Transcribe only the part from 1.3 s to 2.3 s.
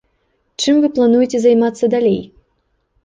займацца далей?